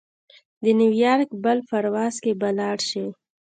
د 0.63 0.65
نیویارک 0.79 1.29
بل 1.43 1.57
پرواز 1.69 2.15
کې 2.23 2.31
به 2.39 2.49
لاړشې. 2.59 3.05